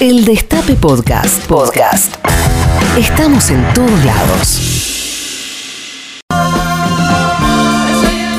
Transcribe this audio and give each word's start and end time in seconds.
El 0.00 0.24
Destape 0.24 0.74
Podcast. 0.74 1.46
Podcast. 1.46 2.14
Estamos 2.98 3.50
en 3.50 3.62
todos 3.74 4.04
lados. 4.04 4.60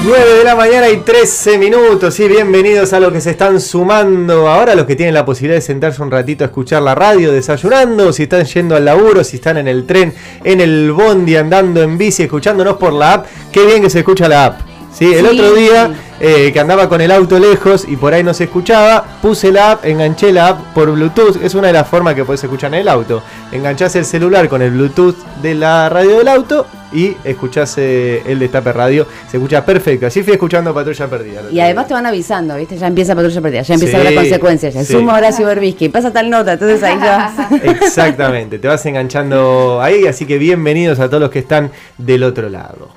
9 0.04 0.34
de 0.40 0.44
la 0.44 0.56
mañana 0.56 0.90
y 0.90 0.98
13 0.98 1.58
minutos 1.60 2.20
y 2.20 2.28
bienvenidos 2.28 2.92
a 2.94 3.00
los 3.00 3.14
que 3.14 3.22
se 3.22 3.30
están 3.32 3.62
sumando 3.62 4.48
ahora, 4.50 4.74
los 4.76 4.86
que 4.86 4.96
tienen 4.96 5.14
la 5.14 5.24
posibilidad 5.26 5.58
de 5.58 5.62
sentarse 5.62 6.02
un 6.02 6.10
ratito 6.12 6.44
a 6.44 6.48
escuchar 6.48 6.82
la 6.82 6.96
radio 6.96 7.32
desayunando, 7.32 8.12
si 8.12 8.24
están 8.24 8.44
yendo 8.46 8.76
al 8.76 8.84
laburo, 8.86 9.24
si 9.24 9.38
están 9.38 9.58
en 9.58 9.68
el 9.68 9.86
tren, 9.86 10.14
en 10.44 10.60
el 10.60 10.92
bondi, 10.92 11.36
andando 11.36 11.82
en 11.84 11.98
bici, 11.98 12.24
escuchándonos 12.24 12.78
por 12.78 12.94
la 12.94 13.14
app. 13.14 13.26
Qué 13.52 13.66
bien 13.66 13.84
que 13.84 13.90
se 13.90 14.00
escucha 14.00 14.28
la 14.28 14.46
app. 14.46 14.62
¿sí? 14.94 15.06
El 15.14 15.28
Sí. 15.30 15.40
otro 15.40 15.54
día 15.54 15.92
eh, 16.24 16.52
que 16.54 16.60
andaba 16.60 16.88
con 16.88 17.02
el 17.02 17.12
auto 17.12 17.40
lejos 17.40 17.84
y 17.88 17.96
por 17.98 18.14
ahí 18.14 18.24
no 18.24 18.32
se 18.36 18.44
escuchaba, 18.44 19.04
puse 19.24 19.52
la 19.52 19.72
app, 19.72 19.86
enganché 19.86 20.32
la 20.32 20.50
app 20.50 20.60
por 20.76 20.92
Bluetooth. 20.92 21.42
Es 21.44 21.56
una 21.56 21.68
de 21.68 21.74
las 21.74 21.88
formas 21.88 22.14
que 22.14 22.24
puedes 22.24 22.44
escuchar 22.44 22.72
en 22.76 22.82
el 22.82 22.88
auto. 22.88 23.24
Enganchás 23.52 23.96
el 23.96 24.06
celular 24.06 24.48
con 24.48 24.62
el 24.62 24.70
Bluetooth 24.70 25.16
de 25.42 25.56
la 25.56 25.90
radio 25.90 26.20
del 26.20 26.28
auto 26.28 26.68
y 26.94 27.18
escuchás 27.24 27.74
eh, 27.80 28.22
el 28.28 28.38
Destape 28.38 28.72
Radio. 28.72 29.08
Se 29.32 29.38
escucha 29.38 29.66
perfecto. 29.66 30.06
Así 30.06 30.22
fui 30.22 30.34
escuchando 30.34 30.76
Patrulla 30.76 31.08
Perdida. 31.08 31.42
Y 31.52 31.60
además 31.60 31.88
te 31.88 31.96
van 31.96 32.06
avisando, 32.06 32.56
¿viste? 32.56 32.78
Ya 32.78 32.86
empieza 32.86 33.16
Patrulla 33.16 33.42
Perdida, 33.42 33.62
ya 33.64 33.74
empieza 33.74 33.98
Sí, 33.98 34.04
la 34.04 34.14
consecuencia. 34.14 34.70
Ya 34.70 34.84
sí. 34.84 34.94
sumo 34.94 35.14
Horacio 35.14 35.48
Berbisky, 35.48 35.90
pasa 35.90 36.14
tal 36.14 36.30
nota, 36.30 36.54
entonces 36.54 36.84
ahí 36.84 37.00
ya. 37.00 37.34
Exactamente, 37.64 38.60
te 38.60 38.68
vas 38.68 38.86
enganchando 38.86 39.82
ahí, 39.82 40.06
así 40.06 40.28
que 40.28 40.38
bienvenidos 40.38 41.00
a 41.00 41.08
todos 41.08 41.22
los 41.22 41.32
que 41.32 41.40
están 41.40 41.72
del 41.98 42.24
otro 42.24 42.48
lado. 42.48 42.90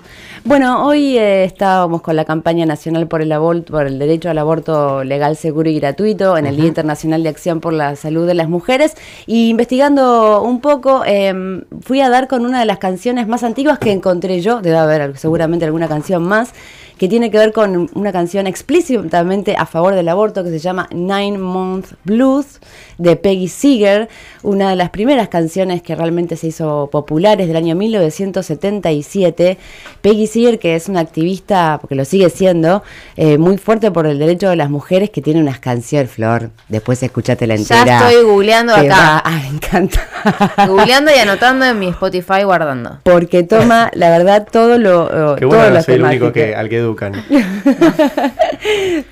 Bueno, 0.47 0.87
hoy 0.87 1.17
eh, 1.17 1.45
estábamos 1.45 2.03
con 2.03 2.17
la 2.17 2.27
campaña 2.27 2.67
nacional 2.67 3.09
por 3.09 3.23
el 3.23 3.33
aborto, 3.33 3.73
por 3.73 3.87
el 3.87 3.99
derecho 3.99 4.29
al 4.29 4.37
aborto 4.37 5.03
legal, 5.03 5.39
seguro 5.39 5.71
y 5.71 5.81
gratuito 5.81 6.37
en 6.37 6.45
el 6.45 6.57
Día 6.57 6.67
Internacional 6.67 7.23
de 7.23 7.31
Acción 7.31 7.61
por 7.61 7.73
la 7.73 7.97
Salud 7.97 8.27
de 8.27 8.35
las 8.35 8.51
Mujeres. 8.51 8.95
Y 9.27 9.49
investigando 9.49 10.43
un 10.43 10.61
poco, 10.61 11.03
eh, 11.07 11.65
fui 11.81 12.03
a 12.03 12.11
dar 12.11 12.29
con 12.29 12.45
una 12.45 12.61
de 12.61 12.67
las 12.67 12.77
canciones 12.77 13.27
más 13.27 13.43
antiguas 13.43 13.79
que 13.79 13.91
encontré 13.91 14.43
yo, 14.43 14.61
debe 14.61 14.77
haber 14.77 15.17
seguramente 15.17 15.65
alguna 15.65 15.89
canción 15.89 16.23
más, 16.23 16.53
que 16.99 17.09
tiene 17.09 17.31
que 17.31 17.39
ver 17.39 17.53
con 17.53 17.91
una 17.95 18.13
canción 18.13 18.47
explícitamente 18.47 19.57
a 19.57 19.67
favor 19.67 19.95
del 19.95 20.09
aborto 20.09 20.45
que 20.45 20.51
se 20.51 20.59
llama 20.59 20.89
Nine 20.93 21.39
Month 21.39 21.93
Blues 22.05 22.61
de 22.99 23.17
Peggy 23.17 23.49
Seeger, 23.49 24.09
una 24.43 24.71
de 24.71 24.77
las 24.77 24.91
primeras 24.91 25.29
canciones 25.29 25.83
que 25.83 25.97
realmente 25.97 26.37
se 26.37 26.49
hizo 26.49 26.89
populares 26.93 27.49
del 27.49 27.57
año 27.57 27.75
1977. 27.75 29.59
Peggy 30.01 30.27
Que 30.35 30.75
es 30.75 30.89
una 30.89 31.01
activista, 31.01 31.79
porque 31.81 31.95
lo 31.95 32.05
sigue 32.05 32.29
siendo, 32.29 32.83
eh, 33.17 33.39
muy 33.39 33.57
fuerte 33.57 33.91
por 33.93 34.07
el 34.07 34.19
derecho 34.19 34.49
de 34.51 34.57
las 34.57 34.69
mujeres, 34.69 35.11
que 35.11 35.23
tiene 35.23 35.41
unas 35.41 35.61
canciones, 35.61 36.11
Flor, 36.11 36.51
después 36.69 37.01
escúchate 37.03 37.47
la 37.47 37.55
Ya 37.57 37.61
entera. 37.83 38.09
estoy 38.09 38.25
googleando 38.25 38.75
acá. 38.75 38.89
va 38.89 39.23
a 39.25 39.47
encantar. 39.47 40.03
Googleando 40.69 41.11
y 41.15 41.19
anotando 41.19 41.65
en 41.65 41.79
mi 41.79 41.89
Spotify 41.89 42.43
guardando. 42.45 42.99
Porque 43.03 43.43
toma, 43.43 43.91
la 43.95 44.11
verdad, 44.11 44.47
todo 44.51 44.79
lo. 44.79 45.37
Qué 45.37 45.45
bueno, 45.45 45.71
no 45.71 45.83
soy 45.83 45.95
el 45.95 46.03
único 46.03 46.33
que, 46.33 46.55
al 46.55 46.69
que 46.69 46.79
educan. 46.79 47.13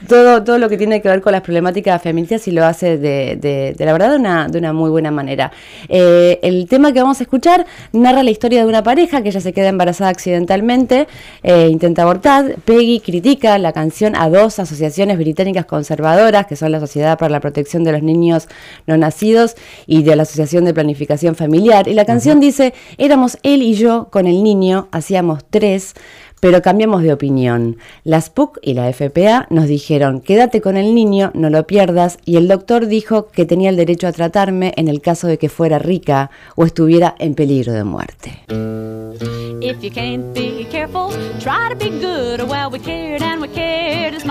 todo, 0.08 0.42
todo 0.44 0.58
lo 0.58 0.68
que 0.68 0.76
tiene 0.76 1.00
que 1.02 1.08
ver 1.08 1.20
con 1.20 1.32
las 1.32 1.42
problemáticas 1.42 2.00
feministas 2.02 2.46
y 2.48 2.52
lo 2.52 2.64
hace 2.64 2.98
de, 2.98 3.36
de- 3.36 3.74
de 3.76 3.84
la 3.84 3.92
verdad 3.92 4.10
de 4.10 4.16
una, 4.16 4.48
de 4.48 4.58
una 4.58 4.72
muy 4.72 4.90
buena 4.90 5.10
manera. 5.10 5.52
Eh, 5.88 6.38
el 6.42 6.66
tema 6.68 6.92
que 6.92 7.00
vamos 7.00 7.20
a 7.20 7.22
escuchar 7.24 7.66
narra 7.92 8.22
la 8.22 8.30
historia 8.30 8.60
de 8.62 8.66
una 8.66 8.82
pareja 8.82 9.22
que 9.22 9.28
ella 9.30 9.40
se 9.40 9.52
queda 9.52 9.68
embarazada 9.68 10.10
accidentalmente, 10.10 11.06
eh, 11.42 11.68
intenta 11.70 12.02
abortar. 12.02 12.56
Peggy 12.64 13.00
critica 13.00 13.58
la 13.58 13.72
canción 13.72 14.14
a 14.16 14.28
dos 14.28 14.58
asociaciones 14.58 15.18
británicas 15.18 15.66
conservadoras, 15.66 16.46
que 16.46 16.56
son 16.56 16.72
la 16.72 16.80
Sociedad 16.80 17.18
para 17.18 17.30
la 17.30 17.40
Protección 17.40 17.84
de 17.84 17.92
los 17.92 18.02
Niños 18.02 18.48
No 18.86 18.96
Nacidos 18.96 19.56
y 19.86 20.02
de 20.02 20.16
la 20.16 20.22
Asociación 20.22 20.64
de 20.64 20.72
Planificación 20.74 21.01
Familiar. 21.34 21.88
Y 21.88 21.94
la 21.94 22.04
canción 22.04 22.40
dice, 22.40 22.74
éramos 22.98 23.38
él 23.42 23.62
y 23.62 23.74
yo 23.74 24.08
con 24.10 24.26
el 24.26 24.42
niño, 24.42 24.88
hacíamos 24.92 25.44
tres, 25.48 25.94
pero 26.42 26.60
cambiamos 26.60 27.04
de 27.04 27.12
opinión. 27.12 27.76
La 28.02 28.20
SPUC 28.20 28.58
y 28.62 28.74
la 28.74 28.92
FPA 28.92 29.46
nos 29.50 29.68
dijeron, 29.68 30.20
quédate 30.20 30.60
con 30.60 30.76
el 30.76 30.92
niño, 30.92 31.30
no 31.34 31.50
lo 31.50 31.68
pierdas, 31.68 32.18
y 32.24 32.36
el 32.36 32.48
doctor 32.48 32.88
dijo 32.88 33.28
que 33.28 33.44
tenía 33.44 33.70
el 33.70 33.76
derecho 33.76 34.08
a 34.08 34.12
tratarme 34.12 34.72
en 34.76 34.88
el 34.88 35.00
caso 35.00 35.28
de 35.28 35.38
que 35.38 35.48
fuera 35.48 35.78
rica 35.78 36.32
o 36.56 36.64
estuviera 36.64 37.14
en 37.20 37.34
peligro 37.34 37.72
de 37.72 37.84
muerte. 37.84 38.42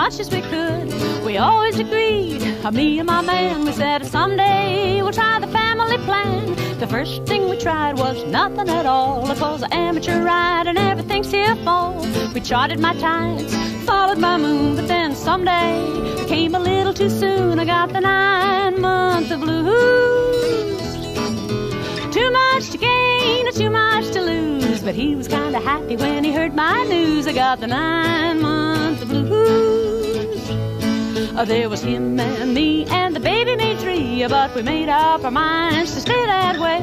Much 0.04 0.20
as 0.20 0.32
we 0.32 0.42
could. 0.42 0.88
We 1.24 1.38
always 1.38 1.78
agreed, 1.78 2.42
uh, 2.66 2.72
me 2.72 2.98
and 2.98 3.06
my 3.06 3.22
man, 3.22 3.66
we 3.66 3.72
said 3.72 4.04
someday 4.08 5.00
we'll 5.04 5.14
try 5.14 5.40
the 5.40 5.52
family 5.60 6.00
plan. 6.08 6.56
The 6.80 6.88
first 6.88 7.26
thing 7.26 7.48
we 7.48 7.56
tried 7.56 8.00
was 8.00 8.26
nothing 8.26 8.68
at 8.70 8.88
all. 8.88 9.30
It 9.30 9.40
was 9.40 9.62
an 9.62 9.72
amateur 9.72 10.24
ride 10.24 10.66
and 10.66 10.80
everything 10.80 11.24
still 11.24 11.56
fall. 11.66 12.02
We 12.34 12.42
charted 12.42 12.80
my 12.80 12.96
tides, 12.96 13.54
followed 13.86 14.18
my 14.18 14.38
moon, 14.38 14.76
but 14.76 14.88
then 14.88 15.14
someday 15.14 16.26
came 16.28 16.56
a 16.56 16.60
little 16.72 16.96
too 16.96 17.12
soon. 17.12 17.60
I 17.60 17.66
got 17.66 17.94
the 17.94 18.02
nine 18.02 18.82
month 18.82 19.30
of 19.30 19.40
blues. 19.42 20.82
Too 22.18 22.32
much 22.32 22.72
to 22.72 22.78
gain 22.80 23.22
too 23.54 23.70
much 23.70 24.10
to 24.12 24.22
lose. 24.22 24.82
But 24.82 24.96
he 24.96 25.14
was 25.16 25.28
kinda 25.28 25.60
happy 25.60 25.96
when 25.96 26.24
he 26.24 26.32
heard 26.32 26.56
my 26.56 26.84
news. 26.86 27.28
I 27.28 27.34
got 27.34 27.60
the 27.60 27.68
nine 27.68 28.42
month 28.42 29.08
blues. 29.08 29.91
Uh, 31.36 31.46
there 31.46 31.70
was 31.70 31.82
him 31.82 32.20
and 32.20 32.54
me 32.54 32.86
and 32.86 33.16
the 33.16 33.20
baby 33.20 33.56
made 33.56 33.80
three. 33.80 34.28
But 34.28 34.54
we 34.54 34.62
made 34.64 34.90
up 34.90 35.24
our 35.24 35.32
minds 35.32 35.94
to 35.96 36.02
stay 36.02 36.26
that 36.26 36.60
way. 36.60 36.82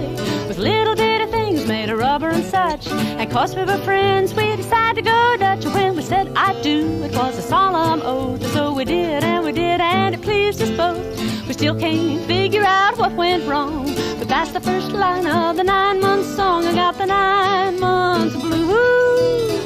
With 0.48 0.58
little 0.58 0.96
bitty 0.96 1.30
things 1.30 1.66
made 1.66 1.90
of 1.90 1.98
rubber 1.98 2.28
and 2.30 2.44
such. 2.44 2.88
And 2.88 3.30
cause 3.30 3.54
we 3.54 3.64
were 3.64 3.78
friends, 3.78 4.34
we 4.34 4.56
decided 4.56 5.04
to 5.04 5.10
go 5.10 5.36
Dutch. 5.38 5.66
And 5.66 5.74
when 5.74 5.96
we 5.96 6.02
said 6.02 6.32
I 6.34 6.60
do, 6.62 7.02
it 7.04 7.14
was 7.14 7.36
a 7.38 7.42
solemn 7.42 8.00
oath. 8.02 8.44
So 8.52 8.72
we 8.72 8.84
did 8.84 9.22
and 9.22 9.44
we 9.44 9.52
did 9.52 9.80
and 9.80 10.14
it 10.14 10.22
pleased 10.22 10.62
us 10.62 10.70
both. 10.70 11.46
We 11.46 11.52
still 11.52 11.78
can't 11.78 12.24
figure 12.26 12.64
out 12.64 12.96
what 12.96 13.12
went 13.12 13.46
wrong. 13.46 13.84
But 14.18 14.28
that's 14.28 14.52
the 14.52 14.60
first 14.60 14.92
line 14.92 15.26
of 15.26 15.56
the 15.56 15.64
nine 15.64 16.00
month 16.00 16.26
song. 16.26 16.64
I 16.64 16.74
got 16.74 16.96
the 16.96 17.06
nine 17.06 17.78
months 17.78 18.34
blues. 18.36 19.57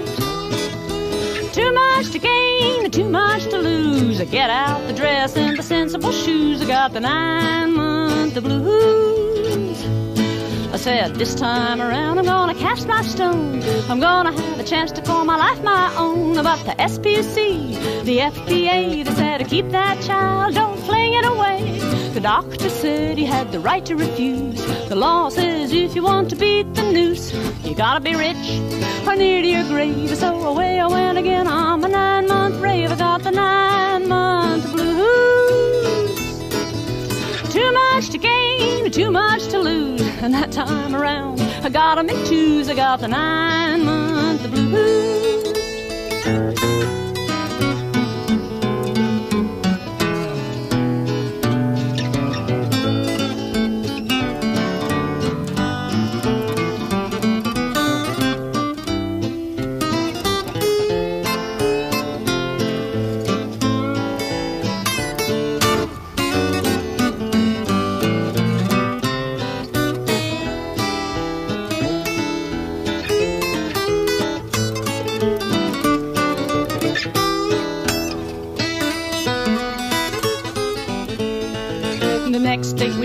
Too 1.52 1.70
much 1.72 2.10
to 2.12 2.18
gain 2.18 2.90
too 2.90 3.08
much 3.08 3.44
to 3.44 3.58
lose. 3.58 4.20
I 4.20 4.24
get 4.24 4.50
out 4.50 4.86
the 4.86 4.92
dress 4.92 5.36
and 5.36 5.58
the 5.58 5.62
sensible 5.62 6.12
shoes. 6.12 6.60
I 6.62 6.66
got 6.66 6.92
the 6.92 7.00
nine 7.00 7.74
month 7.74 8.34
blues. 8.42 9.21
Said, 10.82 11.14
this 11.14 11.36
time 11.36 11.80
around 11.80 12.18
I'm 12.18 12.24
gonna 12.24 12.56
cast 12.56 12.88
my 12.88 13.02
stone. 13.02 13.62
I'm 13.88 14.00
gonna 14.00 14.32
have 14.32 14.58
a 14.58 14.64
chance 14.64 14.90
to 14.90 15.00
call 15.00 15.24
my 15.24 15.36
life 15.36 15.62
my 15.62 15.94
own. 15.96 16.34
But 16.34 16.56
the 16.64 16.72
SPC, 16.72 18.02
the 18.02 18.18
FPA, 18.18 19.04
they 19.04 19.14
said 19.14 19.38
to 19.38 19.44
keep 19.44 19.68
that 19.68 20.02
child, 20.02 20.56
don't 20.56 20.76
fling 20.80 21.14
it 21.14 21.24
away. 21.24 21.78
The 22.14 22.20
doctor 22.20 22.68
said 22.68 23.16
he 23.16 23.24
had 23.24 23.52
the 23.52 23.60
right 23.60 23.86
to 23.86 23.94
refuse. 23.94 24.60
The 24.88 24.96
law 24.96 25.28
says 25.28 25.72
if 25.72 25.94
you 25.94 26.02
want 26.02 26.30
to 26.30 26.36
beat 26.36 26.74
the 26.74 26.82
noose, 26.90 27.32
you 27.64 27.76
gotta 27.76 28.00
be 28.00 28.16
rich 28.16 28.44
or 29.06 29.14
near 29.14 29.40
to 29.40 29.48
your 29.48 29.64
grave. 29.68 30.16
So 30.16 30.34
away 30.48 30.80
I 30.80 30.88
went 30.88 31.16
again 31.16 31.46
much 38.02 38.10
to 38.10 38.18
gain, 38.18 38.90
too 38.90 39.12
much 39.12 39.46
to 39.46 39.60
lose. 39.60 40.02
And 40.22 40.34
that 40.34 40.50
time 40.50 40.94
around, 40.94 41.40
I 41.62 41.68
got 41.68 41.98
'em 41.98 42.08
in 42.08 42.16
twos. 42.26 42.68
I 42.68 42.74
got 42.74 42.98
the 42.98 43.06
nine 43.06 44.01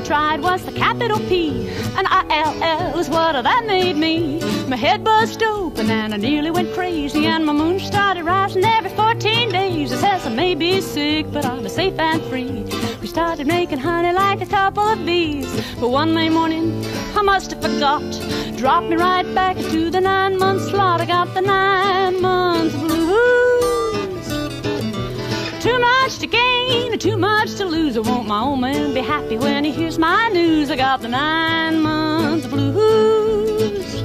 tried 0.07 0.41
was 0.41 0.63
the 0.63 0.71
capital 0.71 1.19
P. 1.27 1.67
And 1.97 2.07
I-L-L 2.07 2.97
is 2.97 3.09
what 3.09 3.33
that 3.33 3.65
made 3.67 3.97
me. 3.97 4.39
My 4.69 4.77
head 4.77 5.03
buzzed 5.03 5.43
open 5.43 5.91
and 5.91 6.13
I 6.13 6.17
nearly 6.17 6.49
went 6.49 6.73
crazy. 6.73 7.25
And 7.25 7.45
my 7.45 7.51
moon 7.51 7.77
started 7.81 8.23
rising 8.23 8.63
every 8.63 8.89
14 8.91 9.51
days. 9.51 9.91
It 9.91 9.97
says 9.97 10.25
I 10.25 10.29
may 10.29 10.55
be 10.55 10.79
sick, 10.79 11.25
but 11.33 11.45
I'm 11.45 11.67
safe 11.67 11.99
and 11.99 12.23
free. 12.29 12.63
We 13.01 13.07
started 13.07 13.47
making 13.47 13.79
honey 13.79 14.13
like 14.13 14.39
a 14.39 14.45
couple 14.45 14.83
of 14.83 15.05
bees. 15.05 15.49
But 15.77 15.89
one 15.89 16.13
May 16.13 16.29
morning, 16.29 16.85
I 17.13 17.21
must 17.21 17.51
have 17.51 17.61
forgot. 17.61 18.01
Dropped 18.55 18.87
me 18.87 18.95
right 18.95 19.27
back 19.35 19.57
into 19.57 19.89
the 19.89 19.99
nine 19.99 20.39
month 20.39 20.69
slot. 20.69 21.01
I 21.01 21.05
got 21.05 21.33
the 21.33 21.41
nine 21.41 22.21
month 22.21 22.71
blues. 22.79 23.46
Too 25.67 25.79
much 25.79 26.19
to 26.19 26.27
gain, 26.27 26.93
and 26.93 27.01
too 27.01 27.17
much 27.17 27.55
to 27.55 27.65
lose. 27.65 27.97
I 27.97 27.99
want 27.99 28.25
my 28.25 28.41
old 28.41 28.61
man 28.61 28.93
be 28.93 29.01
happy 29.01 29.37
when 29.37 29.65
he 29.65 29.71
hears 29.71 29.99
my 29.99 30.29
news. 30.29 30.71
I 30.71 30.77
got 30.77 31.01
the 31.01 31.09
nine 31.09 31.81
months 31.81 32.47
blues. 32.47 34.01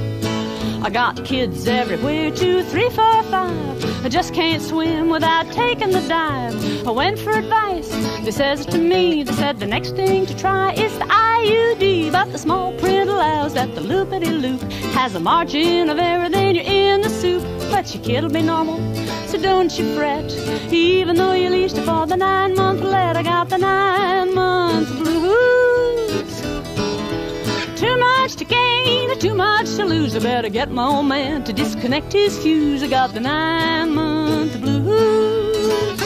I 0.83 0.89
got 0.89 1.23
kids 1.23 1.65
everywhere, 1.65 2.31
two, 2.31 2.63
three, 2.63 2.89
four, 2.89 3.23
five. 3.23 4.05
I 4.05 4.09
just 4.09 4.33
can't 4.33 4.61
swim 4.61 5.07
without 5.07 5.49
taking 5.53 5.91
the 5.91 6.01
dive. 6.01 6.85
I 6.85 6.91
went 6.91 7.17
for 7.17 7.31
advice. 7.31 7.89
They 8.25 8.31
says 8.31 8.65
to 8.65 8.77
me, 8.77 9.23
they 9.23 9.31
said 9.31 9.61
the 9.61 9.65
next 9.65 9.91
thing 9.91 10.25
to 10.25 10.37
try 10.37 10.73
is 10.73 10.91
the 10.99 11.05
IUD. 11.05 12.11
But 12.11 12.33
the 12.33 12.39
small 12.39 12.73
print 12.77 13.09
allows 13.09 13.53
that 13.53 13.73
the 13.73 13.79
loopity 13.79 14.41
loop 14.41 14.61
has 14.99 15.15
a 15.15 15.21
margin 15.21 15.89
of 15.89 15.97
error, 15.97 16.27
then 16.27 16.55
you're 16.55 16.65
in 16.65 16.99
the 16.99 17.09
soup. 17.09 17.41
But 17.71 17.95
your 17.95 18.03
kid'll 18.03 18.29
be 18.29 18.41
normal, 18.41 18.79
so 19.33 19.41
don't 19.41 19.79
you 19.79 19.95
fret. 19.95 20.31
Even 20.71 21.15
though 21.15 21.33
you 21.33 21.49
leased 21.49 21.77
it 21.77 21.85
for 21.85 22.05
the 22.05 22.15
nine 22.15 22.53
month 22.53 22.81
let, 22.81 23.17
I 23.17 23.23
got 23.23 23.49
the 23.49 23.57
nine 23.57 24.31
month 24.35 24.89
blues. 24.99 26.41
Too 27.75 27.97
much 27.97 28.35
to 28.35 28.45
gain, 28.45 29.17
too 29.17 29.33
much 29.33 29.75
to 29.77 29.85
lose. 29.85 30.15
I 30.15 30.19
better 30.19 30.49
get 30.49 30.69
my 30.69 30.85
old 30.85 31.07
man 31.07 31.43
to 31.45 31.53
disconnect 31.53 32.13
his 32.13 32.37
fuse. 32.43 32.83
I 32.83 32.87
got 32.87 33.15
the 33.15 33.21
nine 33.21 33.95
month 33.95 34.61
blues. 34.61 35.99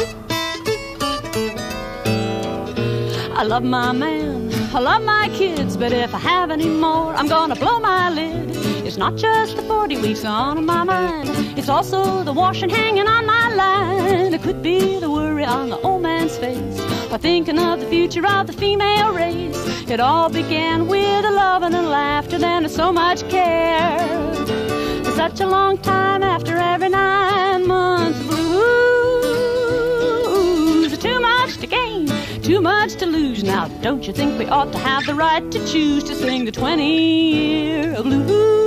I 3.39 3.44
love 3.44 3.63
my 3.63 3.91
man, 3.91 4.53
I 4.74 4.79
love 4.79 5.03
my 5.03 5.29
kids, 5.33 5.75
but 5.75 5.91
if 5.91 6.15
I 6.15 6.19
have 6.19 6.50
any 6.50 6.69
more, 6.69 7.13
I'm 7.13 7.27
gonna 7.27 7.56
blow 7.56 7.79
my 7.79 8.09
lid. 8.09 8.56
It's 8.88 8.95
not 8.95 9.18
just 9.18 9.57
the 9.57 9.63
40 9.63 9.98
weeks 9.98 10.24
on 10.24 10.66
my 10.66 10.86
mind, 10.86 11.30
it's 11.60 11.68
also 11.68 12.24
the 12.24 12.31
washing 12.31 12.69
hanging 12.69 13.06
on 13.06 13.25
my 13.25 13.54
line. 13.54 14.34
It 14.34 14.42
could 14.42 14.63
be 14.63 14.98
the 14.98 15.12
worry 15.12 15.44
on 15.44 15.68
the 15.69 15.78
old 15.81 16.04
man's 16.04 16.38
face, 16.38 16.80
or 17.12 17.18
thinking 17.18 17.60
of 17.60 17.81
the 17.81 17.88
future 17.88 18.25
of 18.25 18.48
the 18.48 18.54
female 18.54 19.12
race. 19.12 19.57
It 19.89 20.00
all 20.00 20.30
began 20.30 20.88
with 20.88 21.25
a 21.25 21.31
love 21.31 21.63
and 21.63 21.75
a 21.75 21.81
laughter, 21.81 22.38
then 22.38 22.69
so 22.69 22.94
much 22.94 23.28
care. 23.30 24.00
For 25.04 25.12
Such 25.12 25.42
a 25.42 25.48
long 25.48 25.78
time 25.80 26.24
after 26.24 26.56
every 26.56 26.88
nine 26.88 27.68
months 27.68 28.24
blues. 28.25 28.48
Too 30.98 31.19
much 31.19 31.57
to 31.57 31.68
gain, 31.68 32.07
too 32.42 32.62
much 32.62 32.95
to 32.95 33.06
lose. 33.06 33.44
Now, 33.44 33.68
don't 33.81 34.07
you 34.07 34.13
think 34.13 34.39
we 34.39 34.45
ought 34.45 34.72
to 34.72 34.78
have 34.80 35.06
the 35.06 35.13
right 35.13 35.44
to 35.51 35.60
choose 35.68 36.06
to 36.06 36.16
sing 36.16 36.45
the 36.45 36.54
20 36.54 37.34
year 37.34 38.01
blues? 38.01 38.67